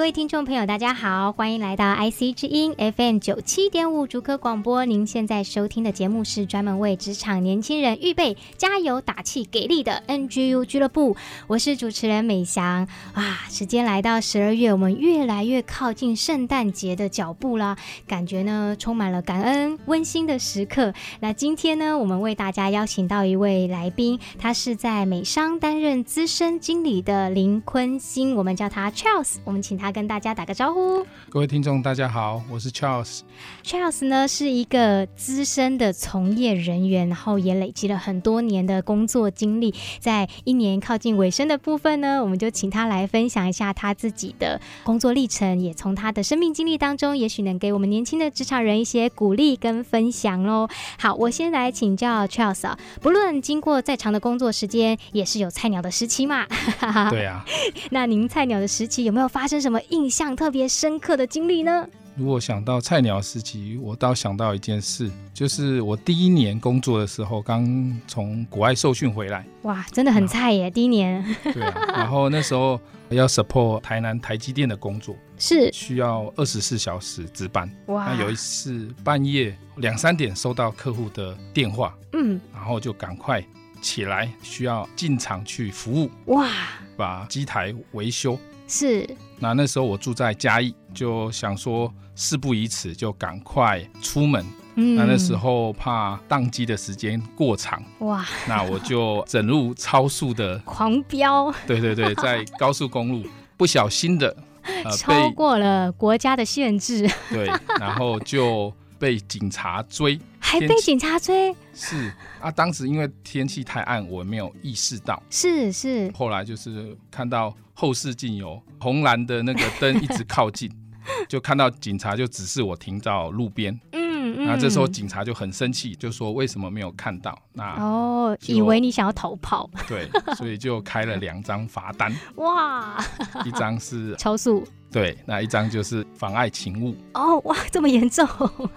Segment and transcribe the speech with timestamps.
[0.00, 4.86] 各位听众朋友，大家好，欢迎来到 IC 之音 FM 九七点五竹科广播。
[4.86, 11.14] 您现在收听的节目是专门为职场年轻人预备、加油打气、给力的 NGU 俱乐部。
[11.46, 12.88] 我是主持人美翔。
[13.12, 17.76] 啊，时间来到十二月，我们越来越靠近圣诞节的脚步啦，
[18.08, 20.94] 感觉呢充满了感恩、温馨的时刻。
[21.20, 29.89] 那今天呢，我们为大家邀请到一位来宾，他是在美商担任资深经理的林坤兴，我们叫他 Charles，我们请他。
[29.90, 33.20] 跟大家打个招呼，各位听众，大家好，我是 Charles。
[33.64, 39.74] Charles 呢是一个资深的从业人员，然后也累积了很多年的工作经历。
[39.98, 50.68] 在一年靠近尾声的部分呢，我们就请他来分享一下他自己的工作历程，也从他的生命经历当中，也许能给我们年轻的职场人一些鼓励跟分享喽。
[50.98, 56.46] 好，我先来请教 Charles 啊，不论经过再长的工作时间，也是有菜鸟的时期嘛？
[57.10, 57.44] 对啊。
[57.90, 59.79] 那您菜鸟的时期有没有发生什么？
[59.88, 61.88] 印象特别深刻的经历呢？
[62.16, 69.46] 如果想到菜鸟时期，我倒想到一件事，就是我第一年工作的时候，刚从国外受训回来。
[69.62, 70.70] 哇，真的很菜耶！
[70.70, 71.24] 第一年。
[71.44, 72.78] 对啊，然后那时候
[73.08, 77.70] 要 support 台南台积电的工作，是需要二十四小时值班。
[77.86, 83.42] 哇，那有一次半夜两三点收到客户的电话，嗯，然后就赶快
[83.80, 86.10] 起来，需要进场去服务。
[86.26, 86.50] 哇，
[86.98, 88.38] 把机台维修。
[88.68, 89.08] 是，
[89.40, 94.44] 那那时候我住在嘉义，就想说事不宜迟，就赶快出门。
[94.76, 101.52] 嗯，那那时候怕宕机的时间过长，哇， 那我就整路超速的狂飙。
[101.66, 107.10] 对对对，在高速公路不小心的、呃、超过了国家的限制。
[107.32, 107.46] 对，
[107.80, 110.20] 然后就被警察追。
[110.38, 111.54] 还被警察追？
[111.72, 115.22] 是啊，当时因为天气太暗，我没有意识到。
[115.30, 116.10] 是是。
[116.12, 120.70] 后来就是看到后视镜有红蓝的那个灯一直靠近，
[121.26, 123.72] 就看到警察就指示我停到路边。
[123.92, 124.44] 嗯嗯。
[124.44, 127.34] 那这时候警察就很生气，就说为什么没有看到？
[127.54, 129.70] 那哦，以为你想要逃跑。
[129.88, 132.14] 对，所以就开了两张罚单。
[132.36, 133.02] 哇！
[133.46, 134.62] 一张是超速。
[134.90, 136.96] 对，那一张就是妨碍勤务。
[137.14, 138.26] 哦哇，这么严重。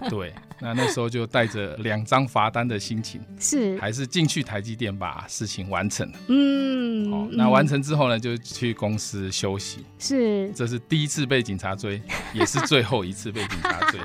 [0.08, 0.32] 对。
[0.60, 6.18] 那那时候就带着两张罚单的心情，是还是进去台积电把事情完成了。
[6.28, 9.84] 嗯，好，那完成之后呢，就去公司休息。
[9.98, 12.00] 是，这是第一次被警察追，
[12.32, 14.00] 也是最后一次被警察追。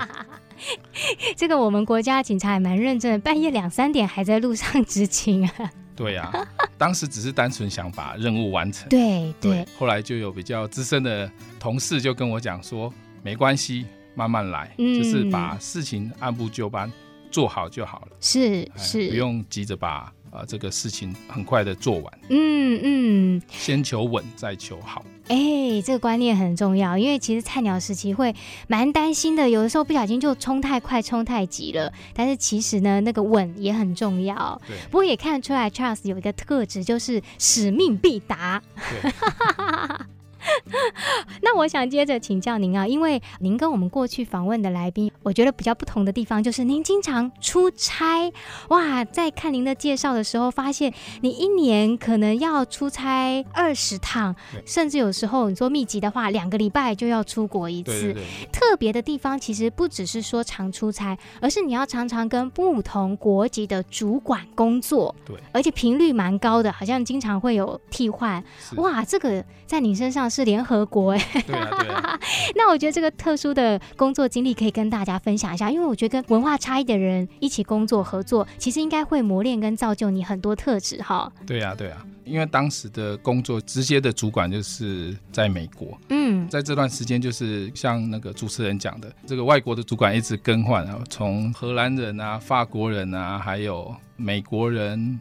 [1.37, 5.71] 这个我们国家警察还蛮认真的，半夜两三点还在路上执勤啊。
[5.99, 6.47] 对呀、啊，
[6.79, 8.87] 当时只是单纯想把任务完成。
[8.89, 11.29] 对对，对，后来就有比较资深的
[11.59, 13.85] 同事就跟我讲说，没关系。
[14.15, 16.91] 慢慢来，嗯，就是把事情按部就班
[17.31, 18.17] 做好就好了。
[18.19, 22.19] 是是，不用急着把呃这个事情很快的做完。
[22.29, 25.03] 嗯嗯，先求稳再求好。
[25.27, 28.35] 哎、欸，这个观念很重要，因为其实菜鸟时期会
[28.67, 31.93] 蛮担心的，有的时候不小心就冲太快、冲太急了。
[32.15, 34.59] 但是其实呢，那个稳也很重要。
[34.67, 34.75] 对。
[34.89, 38.61] 不过也看得出来，Charles 有一个特质，就是使命必达。
[38.75, 39.11] 对。
[41.41, 48.31] 那我想接着请教您啊，因为您跟我们过去访问的来宾，我觉得比较不同的地方就是您经常出差
[48.69, 49.03] 哇。
[49.05, 57.91] 在看您的介绍的时候，发现你一年可能要出差二十趟，甚至有时候你说密集的话，两个礼拜就要出国一次。
[57.91, 58.23] 对对对。
[58.51, 65.13] 特别的地方其实不只是说常出差，而是你要常常跟不同国籍的主管工作。
[65.25, 68.43] 对，而且频率蛮高的，好像经常会有替换。
[68.77, 70.29] 哇，这个在你身上。
[70.29, 72.19] 是联合国哎，对啊对啊。
[72.55, 81.31] 那我觉得这个特殊的工作经历可以跟大家分享一下，因为我觉得跟文化差异的人一起工作合作，其实应该会磨练跟造就你很多特质哈。
[81.45, 95.19] 对啊对啊，因为当时的工作直接的主管就是在美国，嗯，在这段时间就是像那个主持人讲的，这个外国的主管一直更换啊，从荷兰人啊、法国人啊，还有美国人。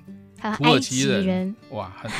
[0.56, 2.11] 土耳其人，人哇，很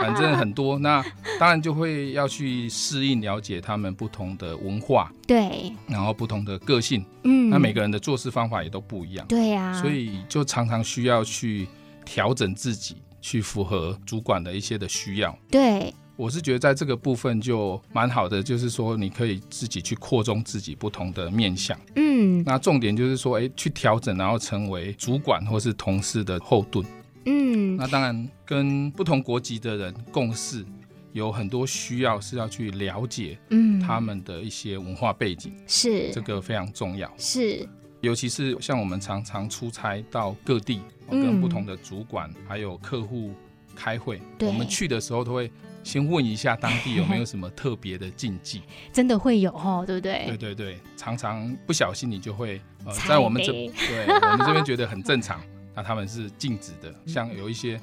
[0.00, 0.78] 反正很多。
[0.78, 1.04] 那
[1.38, 11.66] 当然就会要去适应、了解他们不同的文化， 对，然后不同的个性，嗯，那每个人的做事方法也都不一样，对呀、啊，所以就常常需要去
[12.04, 15.36] 调整自己，去符合主管的一些的需要。
[15.50, 26.84] 对，我是觉得在这个部分就蛮好的，就是说你可以自己去扩充自己不同的面向，嗯，那重点就是说，哎，去调整，然后成为主管或是同事的后盾。
[27.30, 30.64] 嗯，那当然跟不同国籍的人共事，
[31.12, 36.10] 有很多需要是要去了解，嗯，他们的一些文化背景，是。
[36.10, 37.68] 这个非常重要，是，
[38.00, 40.80] 尤其是像我们常常出差到各地，
[41.10, 43.32] 跟不同的主管还有客户
[43.76, 45.50] 开会，我们去的时候都会
[45.82, 50.24] 先问一下当地 有没有什么特别的禁忌，真的会有哦，对不对？
[50.28, 55.40] 对对对，常常不小心你就会呃，在我们这，对我们这边觉得很正常。
[55.78, 57.80] 那他们是禁止的，像有一些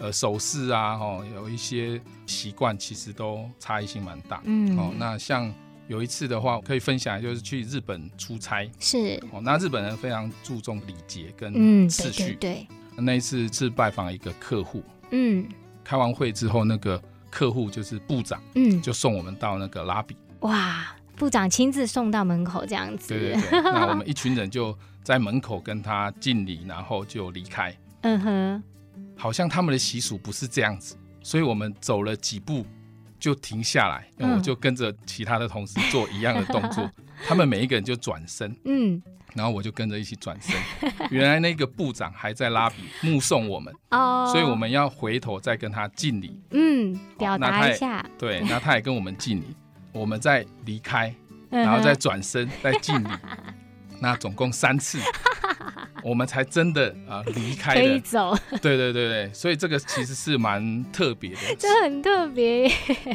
[0.00, 4.42] 呃手势啊，哦，有一些习惯，其实都差异性蛮大。
[4.46, 5.54] 嗯，哦，那像
[5.86, 11.54] 有一次的话，可以分享，就是去日本出差，是哦，那日本人非常注重礼节跟
[11.88, 12.32] 秩序。
[12.32, 12.66] 嗯、对，对，
[12.96, 14.82] 对，那一次是拜访一个客户，
[15.12, 15.46] 嗯，
[15.84, 17.00] 开完会之后，那个
[17.30, 20.16] 客户就是部长，嗯，就送我们到那个拉比。
[20.40, 23.10] 哇，部长亲自送到门口这样子。
[23.10, 24.76] 对对对，那我们一群人就。
[25.06, 27.72] 在门口跟他敬礼，然后就离开。
[28.00, 28.62] 嗯哼，
[29.16, 32.66] 好像他们的习俗不是这样子，所以我们走了几步
[33.16, 36.90] 就停下来，然后我就跟着其他的同事做一样的动作。
[37.24, 39.00] 他们每一个人就转身，嗯，
[39.32, 40.56] 然后我就跟着一起转身。
[41.10, 48.04] 原来那个部长还在拉比目送我们哦，所以我们要回头再跟他敬礼，嗯，表达一下。
[48.18, 49.54] 对，那他也跟我们敬礼，
[49.92, 51.14] 我们再离开，
[51.48, 53.08] 然后再转身再敬礼。
[54.00, 54.98] 那总共三次，
[56.02, 57.80] 我们才真的啊离开了。
[57.80, 58.36] 可以走。
[58.62, 61.56] 对对对对，所以这个其实是蛮特别的。
[61.58, 62.70] 这很特别。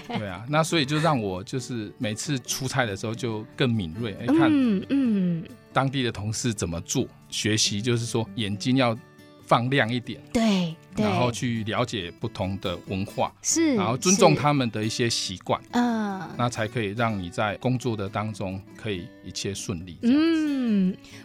[0.07, 5.43] 对啊，那所以就让我就是每次出差的时候就更敏锐，哎，看嗯嗯
[5.73, 8.97] 当地的同事怎么做，学习就是说眼睛要
[9.45, 10.21] 放亮一点。
[10.33, 10.75] 对。
[10.97, 19.97] 然后去了解不同的文化，是，然后尊重他们的一些习惯，嗯，那才可以让你在工作的当中可以一切顺利。
[20.01, 20.60] 嗯，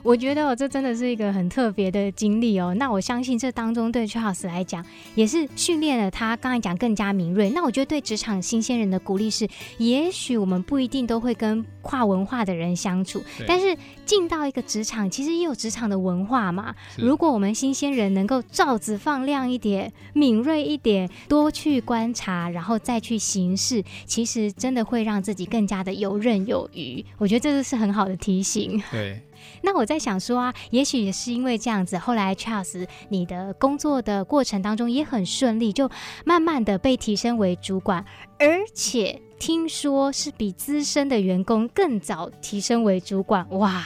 [0.02, 2.74] 我觉得哦这真的是一个很特别的经历哦。
[2.78, 4.82] 那我相信这当中对 Charles 来讲
[5.14, 7.50] 也是训练了他，刚才讲更加敏锐。
[7.50, 9.46] 那我觉得对职场新鲜人的鼓励是，
[9.76, 13.76] 也许我们不一定都会跟跨文化的人相处，但是
[14.06, 16.74] 进到一个职场，其实也有职场的文化嘛。
[16.96, 19.66] 如果我们新鲜人能够罩子放亮一点。
[19.66, 27.04] 点敏锐一点，多去观察，然后再去行事，其实真的会让自己更加的游刃有余。
[27.18, 28.80] 我觉得这个是很好的提醒。
[28.92, 29.20] 对，
[29.62, 35.90] 那我在想说啊，也许也是因为这样子，后来 Charles 你的工作的过程当中也很顺利，就
[36.24, 38.04] 慢慢的被提升为主管，
[38.38, 43.46] 而且听说是比资深的员工更早提升为主管。
[43.58, 43.84] 哇，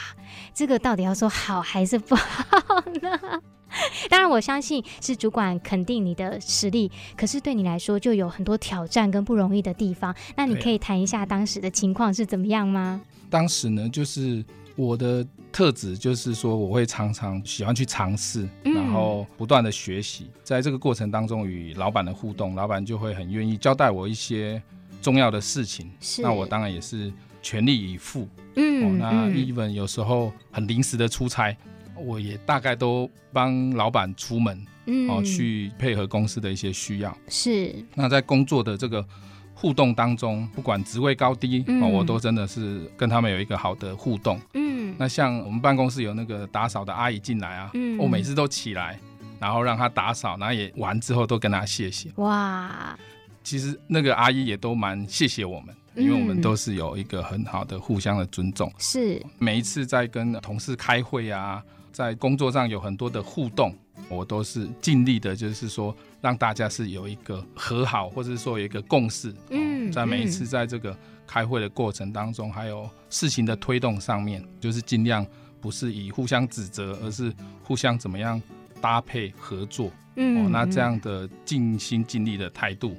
[0.55, 2.55] 这个到底要说好还是不好
[3.03, 3.41] 呢？
[4.11, 10.13] 当然，我相信是主管肯定你的实力，可是对你来说就有很多挑战跟不容易的地方。
[10.37, 13.01] 那你可以谈一下当时的情况是怎么样吗？
[13.31, 14.45] 当时呢，就是
[14.81, 24.63] 我的特质就是说，我会常常喜欢去尝试，然后不断的学习，在这个过程当中与老板的互动，老板就会很愿意交代我一些
[25.03, 25.91] 重要的事情。
[26.01, 27.13] 是，那我当然也是
[27.43, 28.27] 全力以赴。
[28.57, 31.55] 嗯，哦、那 even 有时候很临时的出差。
[32.03, 37.15] 我也大概都帮老板出门，嗯，哦，去配合公司的一些需要。
[37.29, 37.75] 是。
[37.95, 39.07] 那在工作的这个
[39.53, 44.41] 互动当中，不管职位高低，嗯，哦，我都真的是跟他们有一个好的互动。
[44.55, 44.70] 嗯。
[45.01, 49.01] 那像我们办公室有那个打扫的阿姨进来啊，嗯，我每次都起来，
[49.39, 52.11] 然后让她打扫，然后也完之后都跟她谢谢。
[52.17, 52.95] 哇。
[53.43, 58.71] 其实那个阿姨也都蛮谢谢我们，因为我们都是有一个很好的互相的尊重。
[58.77, 59.25] 是。
[59.39, 61.65] 每一次在跟同事开会啊。
[61.93, 63.75] 在工作上有很多的互动，
[64.09, 69.35] 我都是尽力的，就是说让大家是有一个和好，或者是说有一个共识。
[69.51, 70.97] 嗯，在每一次在这个
[71.31, 75.25] 开会的过程当中，还有事情的推动上面，就是尽量
[75.61, 77.33] 不是以互相指责，而是
[77.63, 78.43] 互相怎么样
[78.81, 79.93] 搭配合作。
[80.17, 82.97] 嗯，哦，那这样的尽心尽力的态度，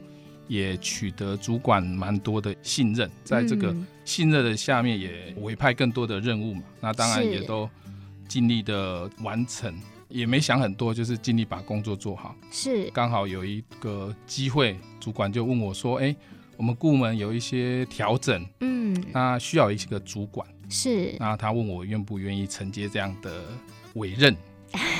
[0.47, 3.11] 也取得主管蛮多的信任。
[3.25, 6.63] 在这个信任的下面，也委派更多的任务嘛。
[6.79, 7.69] 那当然也都。
[8.31, 12.33] 尽力的完成，也没想很多，就是尽力把工作做好。
[12.49, 16.15] 是，刚好有一个机会，主管就问我说：“哎，
[16.61, 23.41] 我们部门有一些调整，嗯，那需要一个主管。”是，那他问我愿不愿意承接这样的
[23.95, 24.37] 委任，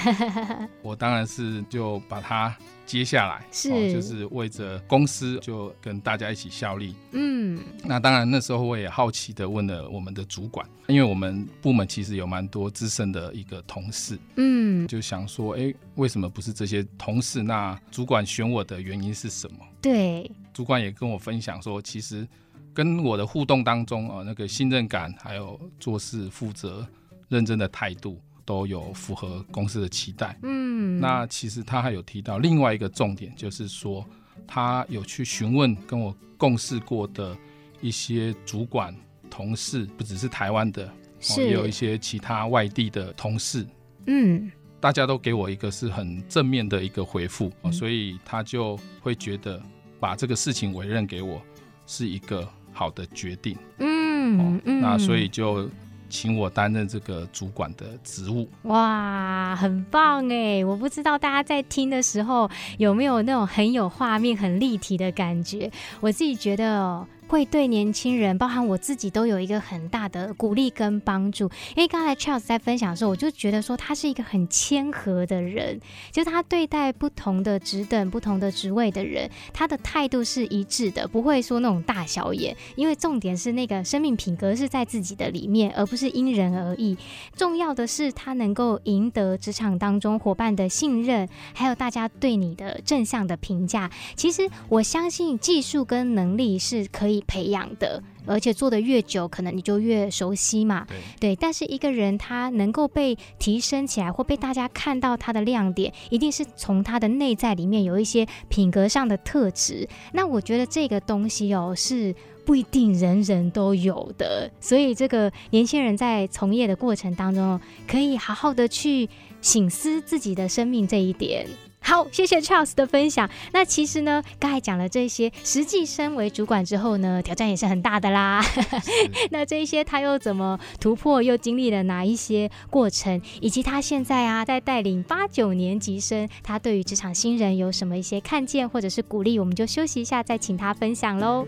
[0.82, 6.96] 我当然是就把他接下来是、哦、就是为着公司就跟大家一起效力。
[7.12, 17.44] 嗯，那当然那时候我也好奇的问了我们的主管，因为我们部门其实有蛮多资深的一个同事，嗯，就想说，哎，为什么不是这些同事？
[17.44, 19.58] 那主管选我的原因是什么？
[19.82, 22.28] 对，主管也跟我分享说，其实
[22.74, 26.88] 跟我的互动当中啊，那个信任感，还有做事负责、
[27.30, 28.20] 认真的态度。
[28.44, 30.38] 都有符合公司的期待。
[30.42, 34.04] 嗯，那其实他还有提到另外一个重点，就是说
[34.48, 37.38] 他有去询问跟我共事过的
[37.82, 38.94] 一些主管
[39.30, 43.66] 同事，不只是台湾的，是也有一些其他外地的同事。
[44.08, 49.62] 嗯，大家都给我一个是很正面的一个回复，嗯，所以他就会觉得
[50.02, 51.42] 把这个事情委任给我
[51.88, 53.56] 是一个好的决定。
[53.78, 55.70] 嗯，嗯，那所以就。
[56.14, 60.62] 请我担任这个主管的职务，哇，很棒哎！
[60.66, 65.72] 我不知道大家在听的时候有没有那种很有画面、很立体的感觉。
[66.02, 67.08] 我自己觉得哦。
[67.32, 71.46] 会对年轻人，包含我自己，都有一个很大的鼓励跟帮助。
[71.78, 75.80] 因为刚才 Charles 在分享的时候，我就觉得说他是一个很谦和的人，
[76.12, 82.54] 就他对待不同的职等、不同的职位的人，他的态度是一致的，不会说那种大小眼。
[82.76, 86.98] 因为重点是那个生命品格是在自己的里面，而不是因人而异。
[87.38, 93.90] 重要的是他能够赢得职场当中伙伴的信任，还有大家对你的正向的评价。
[94.18, 97.21] 其实我相信技术跟能力是可以。
[97.28, 100.86] 培养的，而且做的越久，可能你就越熟悉嘛。
[100.88, 101.36] 对，对。
[101.36, 109.88] 但是一个人他能够被提升起来，或被大家看到他的亮点，一定是从他的内在里面有一些品格上的特质。
[110.14, 112.14] 那我觉得这个东西哦，是
[112.46, 114.50] 不一定人人都有的。
[114.60, 119.10] 所以这个年轻人在从业的过程当中，可以好好的去
[119.42, 121.48] 醒思自己的生命这一点。
[121.84, 123.30] 好，谢谢 Charles 的分享。
[123.52, 128.42] 那其实呢，刚才讲了这些，实际身为主管之后呢，挑战也是很大的啦。
[129.32, 131.22] 那这一些他又怎么突破？
[131.22, 133.22] 又经历了哪一些过程？
[133.42, 139.40] 以及他现在啊，在带领八九年级生，他对于职场新人有什么一些看见或者是鼓励？
[139.40, 141.46] 我们就休息一下，再请他分享喽。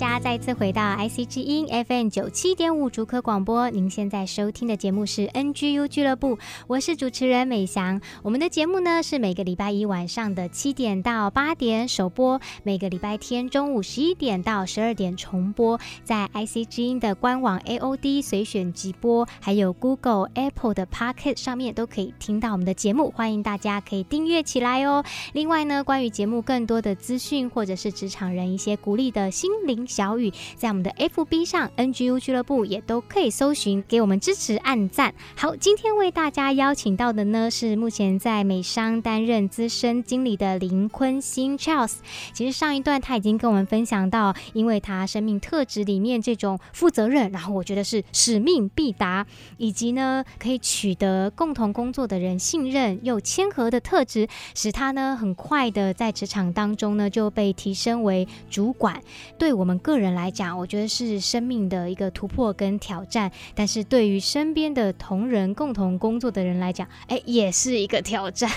[0.00, 6.38] 家再次回到 IC 之音 FM 九七点五竹科广播，您现在收听的节目是 NGU 俱乐部，
[6.68, 8.00] 我是主持人美翔。
[8.22, 25.04] 我们的节目呢是每个礼拜一晚上的七点到八点首播，每个礼拜天中午十一点到十二点重播，在 IC 之音的官网 AOD 随选直播，还有 Google、Apple 的 Pocket 上面都可以听到我们的节目，欢迎大家可以订阅起来哦。
[25.34, 29.86] 另外呢，关于节目更多的资讯或者是职场人一些鼓励的心灵。
[29.90, 35.12] 小雨在我们的 FB 上 NGU 俱乐部也都可以搜寻，给我们支持按赞。
[35.36, 41.96] 好，今天为大家邀请到的呢是目前在美商担任资深经理的林坤兴 Charles。
[42.32, 59.02] 其实上一段他已经跟我们分享到，因为他生命特质里面这种负责任，然后我觉得是使命必达，以及呢可以取得共同工作的人信任又谦和的特质，使他呢很快的在职场当中呢就被提升为主管。
[59.36, 59.69] 对我们。
[59.78, 68.50] 个人来讲，我觉得是生命的一个突破跟挑战，但是对于身边的同仁、共同工作的人来讲，哎，也是一个挑战。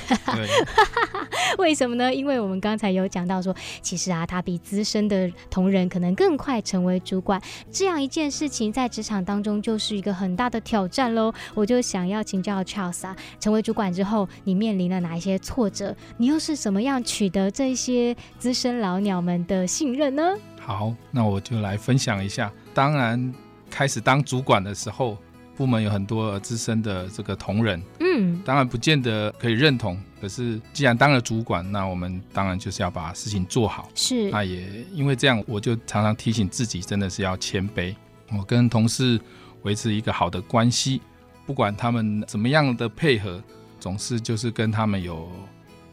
[1.60, 2.13] 为什么呢？
[2.13, 7.41] 因为我们刚才有讲到说，其实啊，他比资深的同仁可能更快成为主管，
[7.72, 11.32] 这样一件事情在职场当中就是一个很大的挑战喽。
[11.53, 15.96] 我就想要请教 Charles 啊，成为主管之后，你面临了哪一些挫折？
[16.17, 20.36] 你又是怎么样取得这些资深老鸟们的信任呢？
[20.65, 22.51] 好，那我就来分享一下。
[22.74, 23.34] 当然，
[23.70, 25.17] 开始当主管的时候，
[25.58, 30.00] 部门有很多资深的这个同仁，嗯，当然不见得可以认同。
[30.22, 33.89] 可是，既然当了主管，那我们当然就是要把事情做好。
[33.93, 37.93] 是，那也因为这样，我就常常提醒自己，真的是要谦卑。
[38.32, 39.20] 我跟同事
[39.63, 41.01] 维持一个好的关系，
[41.46, 43.43] 不管他们怎么样的配合，
[43.82, 45.29] 总是就是跟他们有。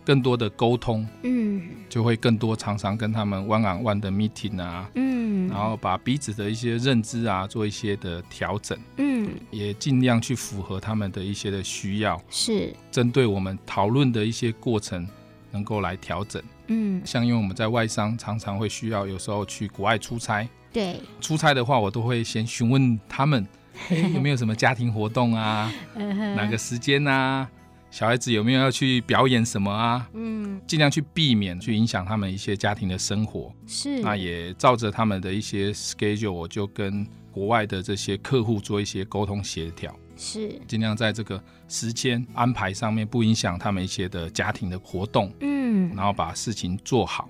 [0.04, 15.06] 更多的沟通，嗯，就会更多常常跟他们 one on one 的 meeting 啊，嗯，然后把彼此的一些认知啊做一些的调整，嗯，也尽量去符合他们的一些的需要，是针对我们讨论的一些过程，
[15.50, 16.42] 能够来调整。
[16.68, 20.48] 嗯，像因为我们在外商常常会需要，有时候去国外出差。
[20.72, 23.44] 对，出差的话，我都会先询问他们，
[24.14, 25.72] 有没有什么家庭活动啊？
[25.96, 27.48] 哪个时间啊？
[27.90, 30.08] 小孩子有没有要去表演什么啊？
[30.14, 33.52] 嗯，尽量去避免去影响他们一些家庭的生活。
[33.66, 39.94] 是，那也照着他们的一些 schedule，我就跟国外的这些客户做一些沟通协调。
[40.16, 45.34] 是，尽量在这个时间安排上面不影响他们一些的家庭的活动。
[45.40, 47.28] 嗯，然后把事情做好，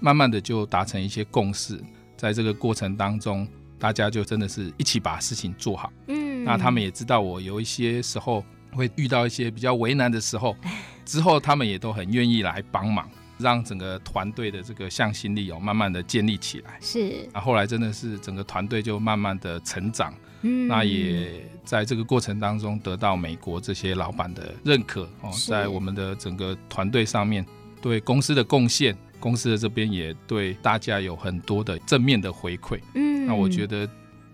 [0.00, 1.80] 慢慢的就达成一些共识。
[2.16, 3.46] 在这个过程当中，
[3.78, 5.92] 大家就真的是一起把事情做好。
[6.08, 10.56] 嗯，那他们也知道我有一些时候会遇到一些比较为难的时候，
[11.04, 13.08] 之后他们也都很愿意来帮忙，
[13.38, 16.78] 让整个团队的这个向心力哦，慢慢的建立起来。
[16.80, 20.14] 是，那后来真的是整个团队就慢慢的成长。
[20.42, 27.44] 嗯，那也在这个过程当中得到美国这些老板的认可哦，在我们的整个团队上面
[27.82, 28.96] 对公司的贡献。
[29.20, 33.86] 公司的这边也对大家有很多的正面的回馈，嗯，那我觉得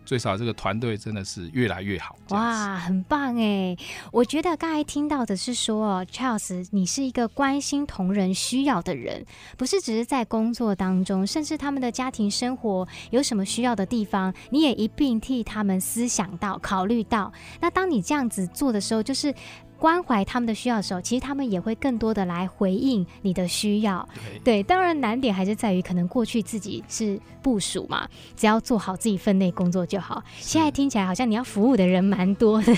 [0.06, 2.16] 最少这个团队真的是越来越好。
[2.28, 3.76] 哇，很棒哎！
[4.12, 9.26] 我觉得刚才听到的是说，Charles，你是一个关心同仁需要的人，
[9.58, 17.32] 不是只是在工作当中，甚至他们的家庭生活有什么需要的地方，你也一并替他们思想到、考虑到。
[17.60, 19.34] 那当你这样子做的时候，就是。
[19.78, 24.08] 关怀他们的需要的时候，其实他们也会更多的来回应你的需要。
[24.42, 30.22] 对，当然难点还是在于可能过去自己是部署嘛，只要做好自己分内工作就好。
[30.38, 32.74] 现在听起来好像你要服务的人蛮多的。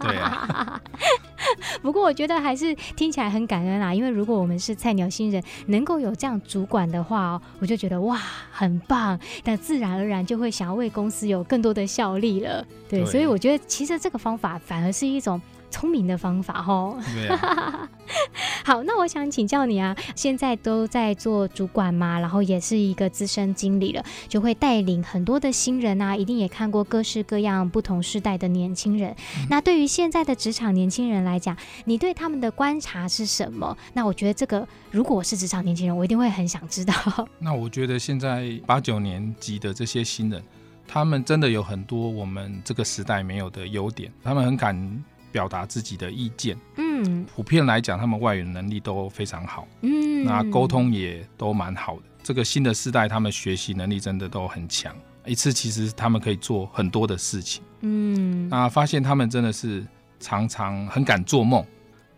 [0.00, 0.80] 对啊。
[1.82, 9.18] 不过我觉得还是听起来很感恩啦，因为如果我们是菜鸟新人，能够有这样主管的话哦，我就觉得哇，很棒。
[9.42, 12.64] 但自然而然就会想要为公司有更多的效力了。
[12.88, 15.40] 对，对，所以我觉得其实这个方法反而是一种。
[15.70, 17.88] 聪明的方法哦，对啊。
[18.64, 29.10] 好，那我想请教你啊，现在都在做主管嘛，然后也是一个资深经理了，就会带领很多的新人啊，一定也看过各式各样不同世代的年轻人。
[29.38, 29.46] 嗯。
[29.48, 33.76] 那对于现在的职场年轻人来讲，你对他们的观察是什么？
[33.94, 36.94] 那我觉得这个，如果我是职场年轻人，我一定会很想知道。
[37.38, 40.42] 那我觉得现在八九年级的这些新人，
[40.86, 45.04] 他们真的有很多我们这个时代没有的优点，他们很敢。
[45.32, 52.02] 表达自己的意见，嗯，普遍来讲，他们外语能力都非常好，嗯，那沟通也都蛮好的。
[52.22, 59.86] 这个新的世代，他们学习能力真的都很强，一次其实他们可以做很多的事情，嗯，那发现他们真的是
[60.18, 61.64] 常常很敢做梦，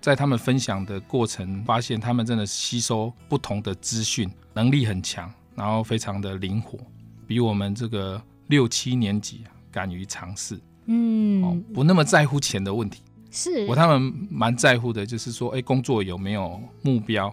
[0.00, 6.78] 在他们分享的过程，发现他们真的吸收不同的资讯能力很强，然后非常的灵活，
[7.26, 10.60] 比我们这个六七年级敢于尝试。
[10.86, 17.32] 嗯、哦，不那么在乎钱的问题，是我他们蛮在乎的，就是说，哎，工作有没有目标，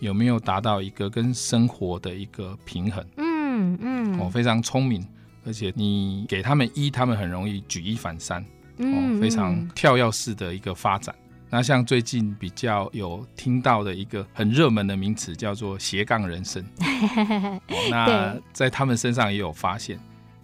[0.00, 3.04] 有没有达到一个跟生活的一个平衡？
[3.16, 5.06] 嗯嗯，哦，非常聪明，
[5.46, 8.44] 而且你给他们一，他们很容易举一反三，
[8.78, 11.14] 嗯，哦，非常跳跃式的一个发展。
[11.18, 16.64] 嗯、那像最近比较有听到的一个很热门的名词，叫做斜杠人生。
[16.80, 19.98] 哦、那在他们身上也有发现。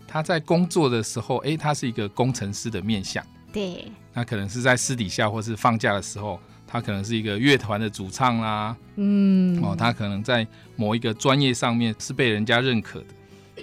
[0.07, 3.25] 他在工作的时候，哎，他是一个工程师的面相。
[3.53, 3.91] 对。
[4.13, 8.77] 那可能是在私底下或是放假的时候，他可能是一个乐团的主唱啦。
[8.97, 9.63] 嗯。
[9.63, 13.07] 哦，他可能在某一个专业上面是被人家认可的。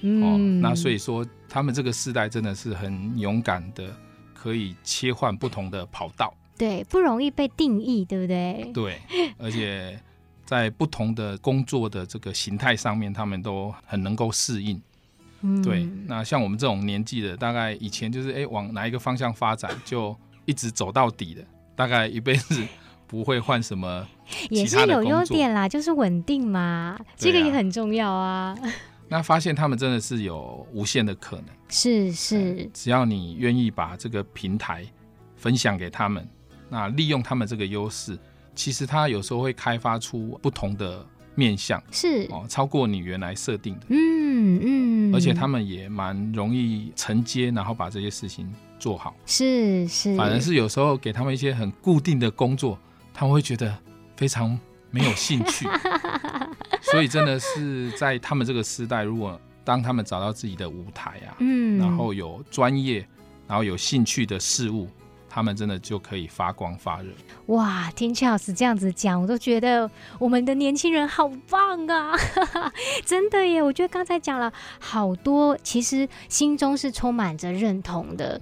[0.02, 0.24] 嗯。
[0.24, 3.86] 哦，那所以说，他们这个世代真的是很勇敢的，
[4.34, 6.34] 可以切换不同的跑道。
[6.58, 8.72] 对，不容易被定义，对不对？
[8.74, 9.00] 对。
[9.40, 10.00] 而且
[10.46, 14.80] 在不同的工作的这个形态上面，他们都很能够适应。
[15.64, 21.44] 对，那像我们这种年纪的，大概以前就是哎，往哪一个方向发展，就一直走到底的，
[21.76, 22.64] 大概一辈子
[23.08, 24.08] 不会换什么。
[24.50, 28.58] 也是有优点啦，就是稳定嘛，这个也很重要啊。
[29.10, 34.86] 那发现他们真的是有无限的可能，是是，只要你愿意把这个平台
[35.36, 36.28] 分享给他们，
[36.70, 38.18] 那利用他们这个优势，
[38.56, 42.28] 其实他有时候会开发出不同的面向，是。
[42.32, 44.60] 哦，超过你原来设定的，嗯
[45.12, 52.78] 嗯，而且他们也蛮容易承接，然后把这些事情做好，是是，反而是有时候给他们一些很固定的工作，
[53.14, 53.76] 他们会觉得
[54.16, 54.58] 非常
[54.92, 55.68] 没有兴趣，
[56.82, 63.08] 所以真的是在他们这个时代，如果当他们找到自己的舞台啊，嗯，然后有专业，
[63.48, 64.88] 然后有兴趣的事物。
[65.34, 67.10] 他们真的就可以发光发热
[67.48, 67.90] 哇！
[67.96, 72.16] 听 Charles 这样子讲，我都觉得我们的年轻人好棒啊！
[73.04, 73.60] 真的耶！
[73.60, 78.40] 我觉得刚才讲了好多，其实心中是充满着认同的。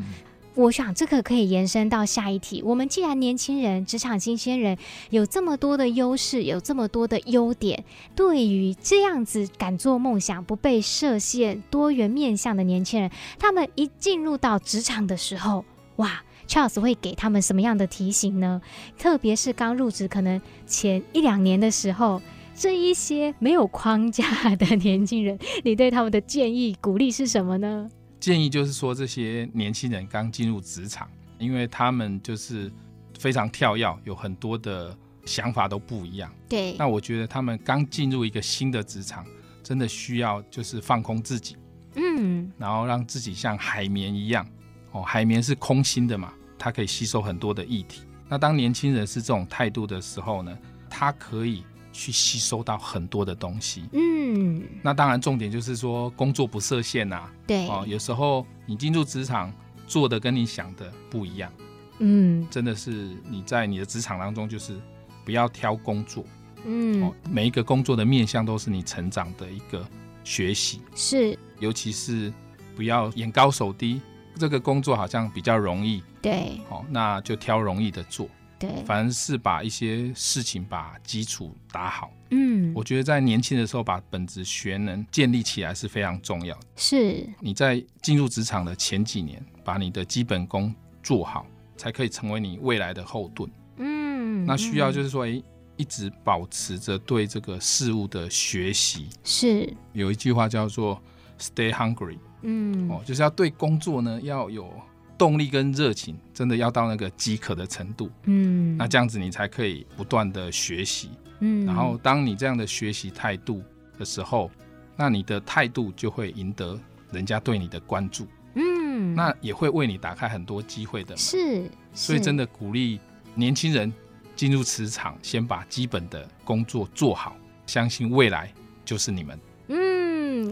[0.53, 2.61] 我想这个可以延伸到下一题。
[2.61, 4.77] 我们既然年轻人、职场新鲜人
[5.11, 7.85] 有这么多的优势，有这么多的优点，
[8.17, 15.63] 对于这样子敢做梦想、不被设限、多元面向的年轻人，他们一进入到职场的时候，
[15.95, 18.61] 哇，Charles 会给他们什么样的提醒呢？
[18.97, 22.21] 特别是刚入职可能前一两年的时候，
[22.53, 27.89] 这一些没有框架的年轻人，你对他们的建议、鼓励是什么呢？
[28.19, 31.09] 建议就是说，这些年轻人刚进入职场，
[31.39, 32.69] 因为他们就是
[33.17, 36.29] 非常跳跃，有很多的想法都不一样。
[36.49, 36.75] 对。
[36.77, 39.25] 那我觉得他们刚进入一个新的职场，
[39.63, 41.55] 真的需要就是放空自己，
[41.95, 44.45] 嗯，然后让自己像海绵一样。
[44.91, 48.03] 哦，海绵是空心的嘛，它可以吸收很多的议题。
[48.29, 50.55] 那当年轻人是这种态度的时候呢，
[50.87, 53.85] 他可以去吸收到很多的东西。
[53.93, 57.33] 嗯，那当然重点就是说工作不设限呐、啊。
[57.47, 59.51] 对，哦，有时候你进入职场
[59.87, 61.51] 做的跟你想的不一样。
[61.97, 64.79] 嗯，真的是你在你的职场当中，就是
[65.25, 66.23] 不要挑工作。
[66.63, 69.83] 嗯，哦，每一个工作的面向都是你成长的一个
[70.23, 70.79] 学习。
[70.95, 72.31] 是，尤其是
[72.75, 73.99] 不要眼高手低，
[74.35, 76.03] 这个工作好像比较容易。
[76.21, 78.27] 对，哦，那就挑容易的做。
[78.59, 82.11] 对，反而是把一些事情把基础打好。
[82.29, 86.67] 嗯，我觉得在年轻的时候把本职学能建立起来是非常重要的。
[86.75, 93.49] 是，你在进入职场的前几年，把你的基本功做好，才可以成为你未来的后盾。
[93.77, 95.41] 嗯，那需要就是说，哎，
[95.75, 99.09] 一直保持着对这个事物的学习。
[99.23, 101.01] 是，有一句话叫做
[101.39, 102.19] “Stay hungry”。
[102.41, 104.71] 嗯，哦，就是要对工作呢要有。
[105.17, 113.61] 动力跟热情真的要到那个饥渴的程度，嗯，那这样子你才可以不断的学习，嗯，然后当你这样的学习态度
[113.99, 114.49] 的时候，
[114.97, 116.75] 那你的态度就会赢得
[117.11, 118.25] 人家对你的关注，
[118.55, 122.99] 嗯，那也会为你打开很多机会的，是，所以真的鼓励
[123.35, 123.93] 年轻人
[124.35, 127.35] 进入职场，先把基本的工作做好，
[127.67, 128.51] 相信未来
[128.83, 129.39] 就是你们。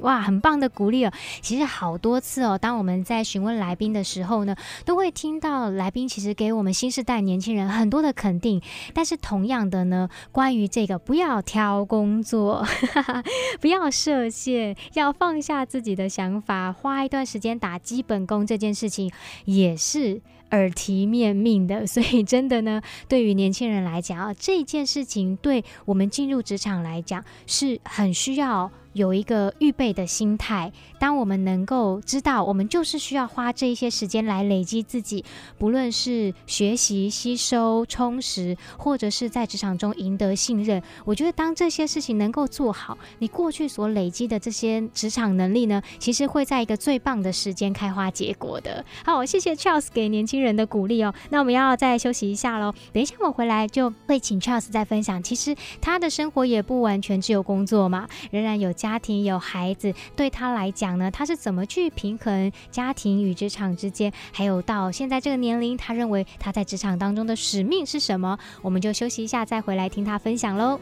[0.01, 1.13] 哇，很棒的鼓励哦！
[1.41, 8.62] 其实好多次哦，当我们在询问来宾的时候呢，都会听到来宾其实给我们新时代年轻人很多的肯定。
[8.93, 12.65] 但是同样的呢，关于这个不要挑工作，
[13.59, 19.12] 不要设限，要放下自己的想法，花一段时间打基本功，这件事情
[19.45, 21.85] 也是耳提面命的。
[21.85, 28.71] 所以真的呢，对于年轻人来讲啊，这件事情对我们进入职场来讲是很需要。
[28.93, 35.23] 有一个预备的心态，当我们能够知道，我们就是需要花这一些时间来累积自己，
[35.58, 40.82] 不论是学习、吸收、充实，或者是在职场中赢得信任。
[41.06, 48.84] 我觉得，当这些事情能够做好，你过去所累积的这些职场能力呢，其实会在一个最棒的时间开花结果的。
[49.06, 51.13] 好，谢谢 Charles 给年轻人的鼓励哦。
[51.30, 55.21] 那我们要再休息一下喽，等一下我回来就会请 Charles 再分享。
[55.21, 58.73] 其实他的生活也不完全只有工作嘛，仍然有。
[58.79, 64.09] 家庭有孩子，对他来讲呢，他是怎么去平衡家庭与职场之间？
[64.31, 68.39] 还有到现在这个年龄，他认为他在职场当中的使命是什么？
[68.61, 70.79] 我们就休息一下，再回来听他分享喽。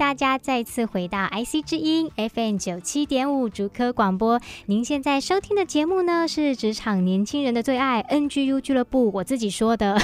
[0.00, 4.40] 大家再次回到 IC 之音 FM 九七点五竹科广播。
[4.64, 9.10] 您现在收听的节目呢，是职场年轻人的最爱 NGU 俱乐部。
[9.12, 10.00] 我自己说的，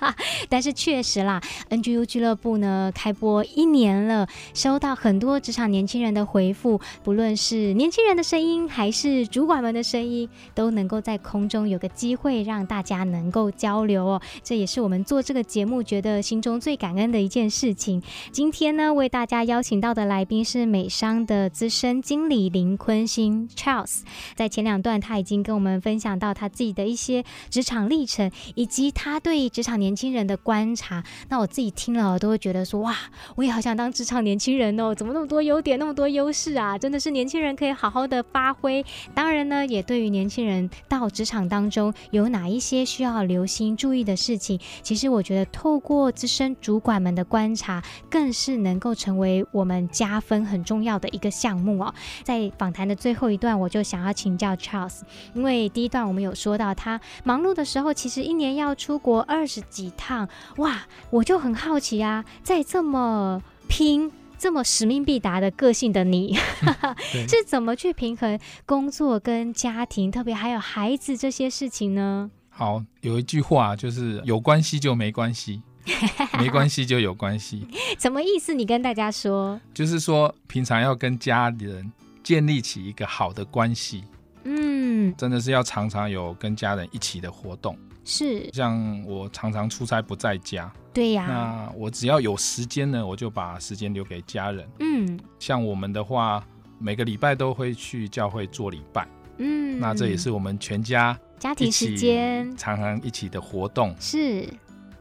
[0.50, 14.20] 但是确实啦，NGU 俱乐部呢开播一年了，收到很多职场年轻人的回复，不论是年轻人的声音，还是主管们的声音，都能够在空中有个机会让大家能够交流哦。
[14.44, 18.02] 这也是我们做这个节目觉得心中最感恩的一件事情。
[18.30, 24.00] 今天呢，为为大家他邀请到的来宾是美商的资深经理林坤兴 Charles。
[24.34, 31.04] 在前两段，他已经跟我们分享到他自己的一些职场历程，以及他对职场年轻人的观察。
[31.28, 32.96] 那我自己听了，都会觉得说，哇，
[33.36, 34.92] 我也好想当职场年轻人哦！
[34.92, 36.76] 怎么那么多优点，那么多优势啊？
[36.76, 38.84] 真的是年轻人可以好好的发挥。
[39.14, 51.94] 当然呢，也对于年轻人到职场当中有哪一些需要留心注意的事情，其实我觉得透过资深主管们的观察，更是能够成为我们加分很重要的一个项目哦。
[52.22, 55.00] 在访谈的最后一段，我就想要请教 Charles，
[55.34, 66.34] 因为第一段我们有说到他忙碌的时候，其实一年要出国二十几趟，哇，我就很好奇啊，在这么拼、这么使命必达的个性的你，
[67.28, 72.30] 是怎么去平衡工作跟家庭，特别还有孩子这些事情呢？
[72.48, 75.62] 好，有一句话就是有关系就没关系，
[76.38, 77.66] 没关系就有关系。
[77.98, 78.54] 什么意思？
[78.54, 81.90] 你跟大家说，就是说平常要跟家人
[82.22, 84.04] 建立起一个好的关系。
[84.44, 87.76] 嗯，真的是要常常有跟家人一起的活动。
[88.04, 90.72] 是，像我常常出差不在家。
[90.94, 91.26] 对呀。
[91.28, 94.66] 那我只要有时间呢，我就把时间留给家人。
[94.80, 96.42] 嗯，像我们的话，
[96.78, 99.06] 每个礼拜都会去教会做礼拜。
[99.36, 101.18] 嗯，那这也是我们全家。
[101.38, 104.48] 家庭时间常常一起的活动是，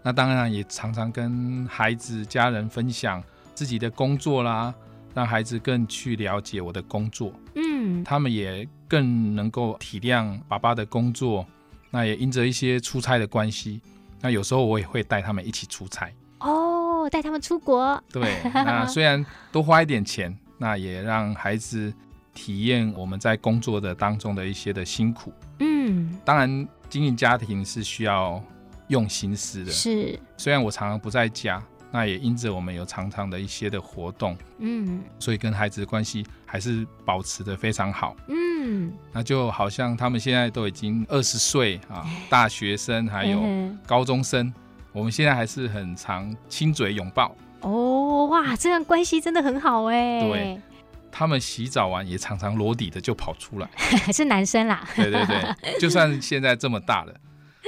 [0.07, 3.21] 那当然也常常跟孩子、家人分享
[3.53, 4.73] 自己的工作啦，
[5.13, 11.45] 让孩子更去了解我的工作，嗯，他们也更能够体谅爸爸的工作。
[11.89, 13.81] 那也因着一些出差的关系，
[14.21, 18.01] 那有时候我也会带他们一起出差哦，带他们出国。
[18.09, 21.93] 对，那虽然多花一点钱，那也让孩子
[22.33, 25.33] 体验我们在工作的当中的一些的辛苦。
[25.59, 28.41] 嗯，当然，经营家庭是需要
[28.87, 29.71] 用心思的。
[29.71, 38.15] 是，虽然我常常不在家，那也因着我们有常常的一些的活动，嗯，所以跟孩子的关系还是保持的非常好。
[38.27, 43.41] 嗯，那就好像他们现在都已经二十岁啊，大学生还有
[43.85, 44.53] 高中生，
[44.91, 47.35] 我们现在还是很常亲嘴拥抱。
[47.61, 50.21] 哦，哇，这样关系真的很好哎。
[50.21, 50.61] 对。
[51.09, 53.67] 他们洗澡完也常常裸底的就跑出来，
[54.13, 54.87] 是男生啦。
[54.95, 57.13] 对对对，就算现在这么大了，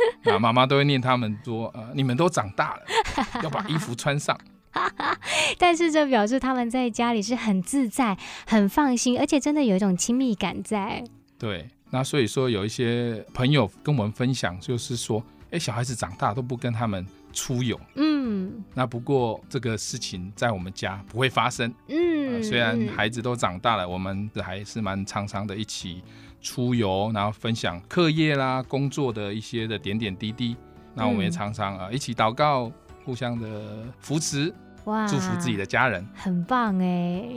[0.31, 2.83] 啊，妈妈都会念他们说：“呃，你们都长大了，
[3.43, 4.37] 要把衣服穿上。
[5.57, 11.03] ”但是这表示他们在家里是很自在、很放心，而且真的有一种亲密感在。
[11.37, 17.79] 对，那所以说有一些朋友跟我们分享，就是说，哎，小孩子长大都不跟他们出游。
[17.95, 21.73] 嗯，那不过这个事情在我们家不会发生。
[21.87, 22.18] 嗯。
[22.43, 26.01] 虽然孩子都长大了，我们还是蛮常常的一起
[26.41, 30.55] 出游，然后分享课业啦、工作的一些的点点滴滴。
[30.93, 32.71] 那我们也常常啊一起祷告，
[33.05, 34.53] 互相的扶持。
[34.85, 37.29] 哇，祝福自己的家人，很棒哎！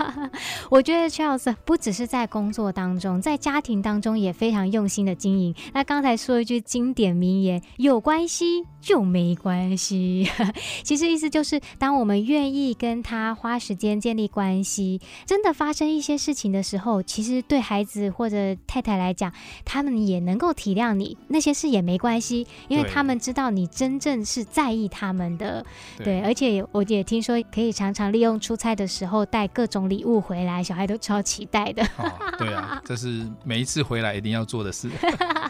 [0.70, 5.54] 我觉得 Charles 不只是在工作当中，在家庭当中也非常用心的经营。
[5.72, 10.30] 那刚才说一句经典名言：“有关系就没关系。
[10.82, 19.32] ”其实意思就是，当我们愿意跟他花时间建立关系，真的发生一些事情的时候，其实对孩子或者太太来讲，
[19.64, 25.66] 他们也能够体谅你，那些事也没关系，因为他们知道你真正是在意他们的。
[25.98, 26.84] 对，对，而且我。
[26.84, 31.82] 也听说可以常常利用出差的时候带各种礼物回来，小孩都超期待的。
[31.96, 34.88] 哦，对啊，这是每一次回来一定要做的事。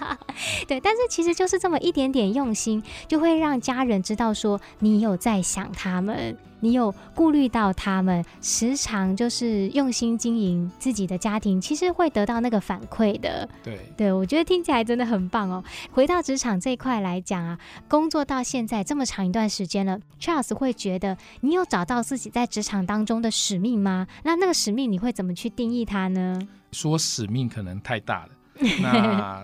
[0.69, 6.37] 对，但是其实就是这么一点点用心，就会让家人知道说你有在想他们。
[6.61, 13.47] 你有顾虑到他们，时常就是用心经营自己的家庭，其实会得到那个反馈的。
[13.63, 15.63] 对，对我觉得听起来真的很棒哦。
[15.93, 24.07] 回到职场这一块来讲啊，工作到现在这么长一段时间了，Charles 会觉得你有找到自己在职场当中的使命吗？
[24.23, 26.39] 那那个使命你会怎么去定义它呢？
[26.73, 28.31] 说使命可能太大了。
[28.81, 29.43] 那